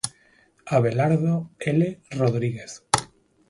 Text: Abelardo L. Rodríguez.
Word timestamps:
Abelardo 0.65 1.51
L. 1.59 2.01
Rodríguez. 2.17 2.83